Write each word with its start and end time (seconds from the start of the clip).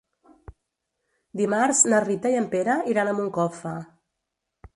Dimarts 1.41 1.81
na 1.91 1.99
Rita 2.07 2.33
i 2.37 2.41
en 2.41 2.49
Pere 2.57 2.79
iran 2.95 3.13
a 3.13 3.15
Moncofa. 3.21 3.77